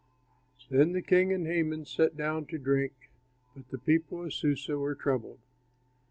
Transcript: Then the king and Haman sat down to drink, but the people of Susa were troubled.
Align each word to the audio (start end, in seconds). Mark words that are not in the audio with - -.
Then 0.71 0.93
the 0.93 1.03
king 1.03 1.31
and 1.31 1.45
Haman 1.45 1.85
sat 1.85 2.17
down 2.17 2.47
to 2.47 2.57
drink, 2.57 3.11
but 3.55 3.69
the 3.69 3.77
people 3.77 4.25
of 4.25 4.33
Susa 4.33 4.75
were 4.75 4.95
troubled. 4.95 5.37